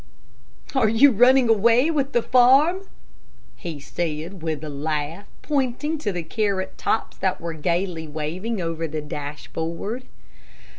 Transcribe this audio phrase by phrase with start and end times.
[0.73, 2.89] "Are you running away with the farm?"
[3.55, 8.87] he said with a laugh, pointing to the carrot tops that were gaily waving over
[8.87, 10.05] the dashboard.